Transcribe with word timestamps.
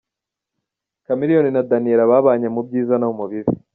Chameleone 1.05 1.49
na 1.53 1.65
Daniella 1.71 2.09
babanye 2.11 2.47
mu 2.55 2.61
byiza 2.67 2.95
no 3.01 3.09
mu 3.17 3.25
bibi. 3.31 3.53